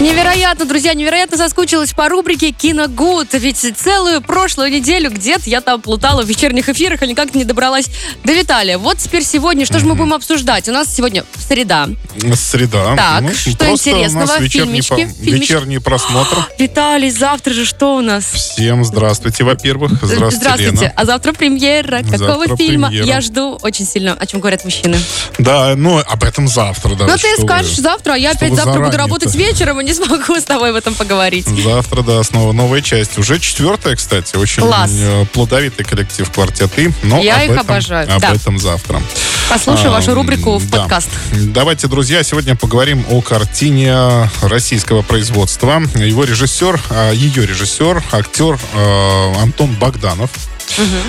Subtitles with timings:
[0.00, 3.28] Невероятно, друзья, невероятно соскучилась по рубрике «Киногуд».
[3.32, 7.86] Ведь целую прошлую неделю где-то я там плутала в вечерних эфирах и никак не добралась
[8.22, 8.76] до Виталия.
[8.76, 10.68] Вот теперь сегодня, что же мы будем обсуждать?
[10.68, 11.88] У нас сегодня среда.
[12.34, 12.94] Среда.
[12.94, 14.24] Так, Ну, что интересного?
[14.24, 16.46] У нас вечерний, по- вечерний просмотр.
[16.58, 18.24] Виталий, завтра же что у нас?
[18.26, 19.92] Всем здравствуйте, во-первых.
[20.02, 20.76] Здравствуйте, Здравствуйте.
[20.82, 20.92] Лена.
[20.94, 22.02] А завтра премьера.
[22.02, 22.88] Какого Завтра фильма?
[22.88, 23.06] премьера.
[23.06, 24.12] Я жду очень сильно.
[24.12, 24.98] О чем говорят мужчины.
[25.38, 26.94] Да, ну, об этом завтра.
[26.96, 27.48] Да, Ну, ты что вы.
[27.48, 30.70] скажешь завтра, а я что опять завтра буду работать вечером и не смогу с тобой
[30.70, 31.46] об этом поговорить.
[31.46, 33.18] Завтра, да, снова новая часть.
[33.18, 34.36] Уже четвертая, кстати.
[34.36, 34.90] Очень Класс.
[34.94, 36.92] э, плодовитый коллектив квартеты.
[37.02, 38.32] Но Я их этом, обожаю, Об да.
[38.34, 39.02] этом завтра.
[39.48, 40.80] Послушаю А, вашу рубрику в да.
[40.80, 41.08] подкаст.
[41.32, 45.82] Давайте, друзья, сегодня поговорим о картине российского производства.
[45.94, 50.30] Его режиссер, а, ее режиссер, актер э, Антон Богданов.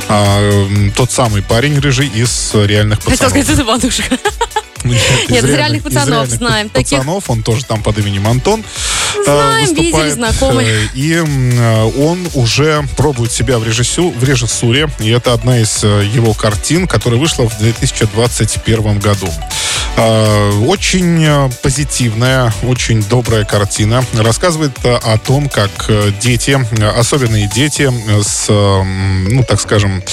[0.07, 3.31] А, м, тот самый парень рыжий из реальных Хотел пацанов.
[3.31, 4.03] сказать, это Иванушка.
[4.83, 6.97] Нет, Нет, из «Реальных пацанов» знаем таких.
[6.99, 8.61] Пацанов, он тоже там под именем Антон.
[8.61, 10.13] э, Знаем, видели, выступает.
[10.13, 10.63] знакомы.
[10.63, 14.89] Э, И э, он уже пробует себя в, режиссю, в режиссуре.
[14.99, 19.29] И это одна из э, его картин, которая вышла в 2021 году.
[19.97, 24.03] Э, Очень э, позитивная, очень добрая картина.
[24.13, 25.71] Рассказывает э, о том, как
[26.21, 26.57] дети,
[26.97, 30.03] особенные дети с, ну, так скажем,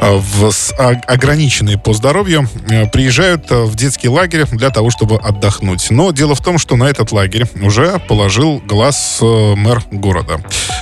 [0.00, 2.48] в, с ограниченные по здоровью,
[2.92, 5.90] приезжают в детский лагерь для того, чтобы отдохнуть.
[5.90, 10.40] Но дело в том, что на этот лагерь уже положил глаз мэр города.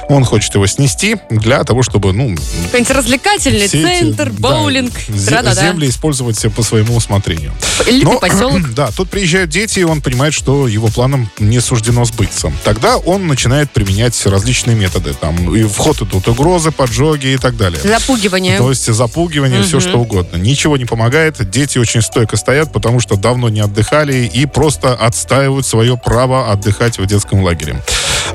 [0.09, 2.35] Он хочет его снести для того, чтобы, ну,
[2.67, 4.93] Какой-нибудь развлекательный эти, центр, да, боулинг.
[5.09, 5.55] Да-да-да.
[5.55, 7.53] земли использовать по своему усмотрению.
[7.87, 8.48] Элитный Но, поселок.
[8.75, 12.53] Да, тут приезжают дети, и он понимает, что его планам не суждено сбыться.
[12.65, 15.15] Тогда он начинает применять различные методы.
[15.15, 17.81] Там и в ход идут угрозы, поджоги и так далее.
[17.83, 18.59] Запугивание.
[18.59, 19.89] То есть запугивание, все Мгм.
[19.89, 20.37] что угодно.
[20.37, 21.51] Ничего не помогает.
[21.51, 26.99] Дети очень стойко стоят, потому что давно не отдыхали и просто отстаивают свое право отдыхать
[26.99, 27.83] в детском лагере.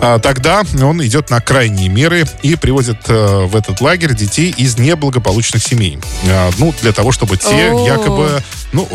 [0.02, 4.78] А, Тогда он идет на крайние меры и приводит э, в этот лагерь детей из
[4.78, 6.00] неблагополучных семей.
[6.30, 8.88] А, Ну, для того, чтобы те якобы, ну,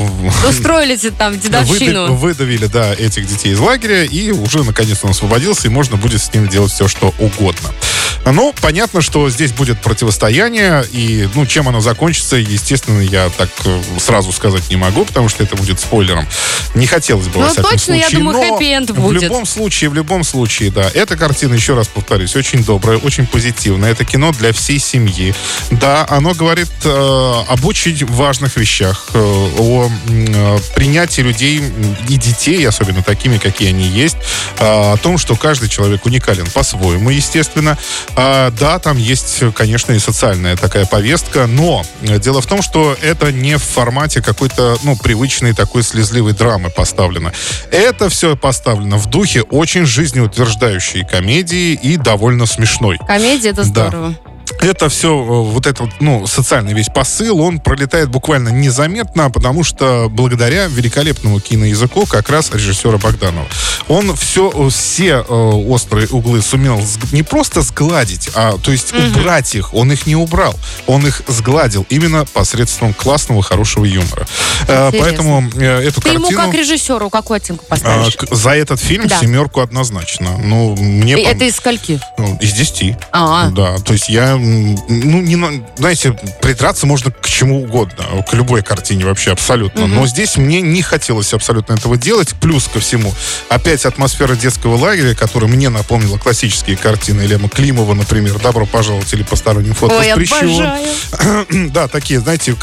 [0.48, 2.14] Устроились там дедовщину.
[2.14, 6.32] выдавили, да, этих детей из лагеря, и уже наконец он освободился, и можно будет с
[6.34, 7.70] ним делать все, что угодно.
[8.26, 13.80] Ну, понятно, что здесь будет противостояние, и, ну, чем оно закончится, естественно, я так э,
[13.98, 16.26] сразу сказать не могу, потому что это будет спойлером.
[16.74, 19.22] Не хотелось бы, во Ну, всяком точно, я случае, думаю, но хэппи-энд В будет.
[19.22, 20.90] любом случае, в любом случае, да.
[20.92, 23.92] Эта картина, еще раз повторюсь, очень добрая, очень позитивная.
[23.92, 25.34] Это кино для всей семьи.
[25.70, 29.18] Да, оно говорит э, об очень важных вещах, э,
[29.58, 31.62] о э, принятии людей
[32.08, 34.16] и детей, особенно такими, какие они есть,
[34.58, 37.78] э, о том, что каждый человек уникален по-своему, естественно.
[38.20, 43.30] А, да, там есть, конечно, и социальная такая повестка, но дело в том, что это
[43.30, 47.32] не в формате какой-то, ну, привычной такой слезливой драмы поставлено.
[47.70, 52.98] Это все поставлено в духе очень жизнеутверждающей комедии и довольно смешной.
[53.06, 54.14] Комедия, это Да.
[54.60, 60.66] Это все, вот этот, ну, социальный весь посыл, он пролетает буквально незаметно, потому что благодаря
[60.66, 63.46] великолепному киноязыку как раз режиссера Богданова.
[63.86, 66.80] Он все, все э, острые углы сумел
[67.12, 69.72] не просто сгладить, а то есть убрать их.
[69.74, 70.54] Он их не убрал.
[70.86, 74.26] Он их сгладил именно посредством классного, хорошего юмора.
[74.66, 75.00] Э, Интересно.
[75.00, 76.42] поэтому э, эту Ты ему картину...
[76.42, 78.16] как режиссеру какую оценку а, поставишь?
[78.16, 79.18] к- за этот фильм Да.
[79.20, 80.36] семерку однозначно.
[80.38, 82.00] Ну, мне Это из скольки?
[82.18, 82.96] ну, из десяти.
[83.12, 84.36] А, Да, то есть я,
[84.88, 89.86] ну, не, на- знаете, придраться можно к чему угодно, к любой картине вообще абсолютно.
[89.86, 92.34] Но здесь мне не хотелось абсолютно этого делать.
[92.40, 93.12] Плюс ко всему,
[93.48, 99.22] опять атмосфера детского лагеря, которая мне напомнила классические картины Лема Климова, например, «Добро пожаловать» или
[99.22, 100.62] «Посторонним вход Ой, воспрещен».
[100.62, 101.68] обожаю.
[101.68, 102.54] Да, такие, знаете,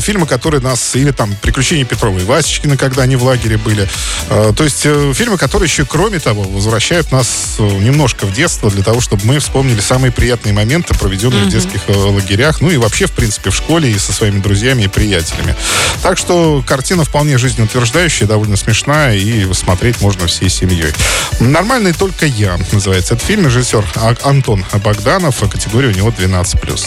[0.00, 0.94] фильмы, которые нас...
[0.96, 3.88] Или там «Приключения Петрова и Васечкина», когда они в лагере были.
[4.28, 8.70] Э, То есть э, фильмы, которые еще, кроме того, возвращают нас э, немножко в детство
[8.70, 10.94] для того, чтобы мы вспомнили самые приятные моменты,
[11.30, 14.40] проведенные в детских э, лагерях, ну и вообще, в принципе, в школе и со своими
[14.40, 15.54] друзьями и приятелями.
[16.02, 20.92] Так что картина вполне жизнеутверждающая, довольно смешная, и смотреть можно всей семьей.
[21.38, 23.46] «Нормальный только я» называется этот фильм.
[23.46, 26.84] Режиссер А- Антон Богданов, а категория у него 12+.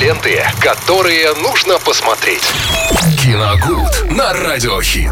[0.00, 2.42] Ленты, которые нужно посмотреть.
[3.20, 5.10] Киногуд на радиохит.